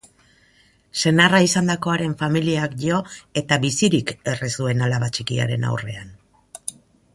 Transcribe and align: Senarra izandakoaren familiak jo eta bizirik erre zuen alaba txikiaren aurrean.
Senarra 1.01 1.41
izandakoaren 1.47 2.15
familiak 2.21 2.73
jo 2.85 3.03
eta 3.43 3.61
bizirik 3.67 4.15
erre 4.33 4.51
zuen 4.57 4.83
alaba 4.89 5.13
txikiaren 5.19 5.71
aurrean. 5.75 6.13